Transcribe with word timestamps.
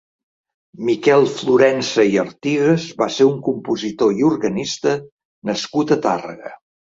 Miquel 0.85 1.25
Florensa 1.33 2.05
i 2.13 2.17
Artigues 2.21 2.85
va 3.03 3.09
ser 3.17 3.27
un 3.33 3.37
compositor 3.49 4.17
i 4.23 4.27
organista 4.31 4.95
nascut 5.51 5.95
a 5.99 6.01
Tàrrega. 6.09 6.57